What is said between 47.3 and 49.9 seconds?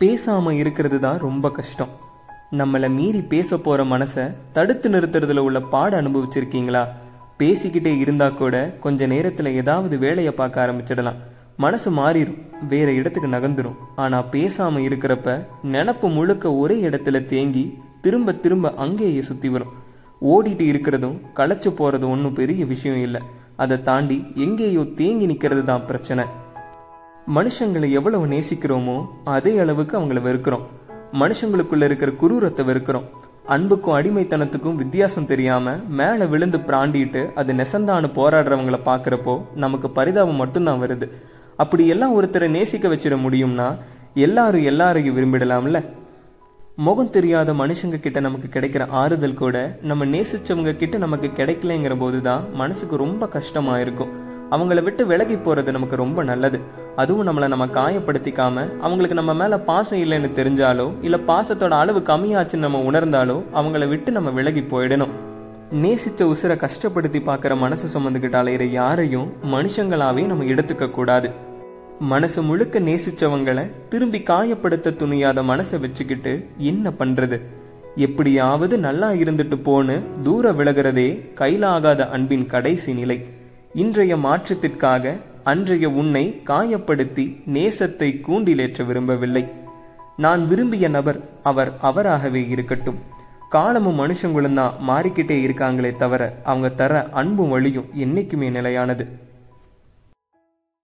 மனுஷங்க கிட்ட நமக்கு கிடைக்கிற ஆறுதல் கூட